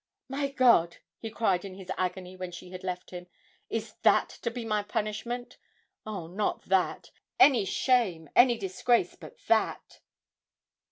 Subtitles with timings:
[0.27, 3.27] 'My God!' he cried in his agony when she had left him,
[3.69, 5.57] 'is that to be my punishment?
[6.07, 9.99] Oh, not that any shame, any disgrace but that!'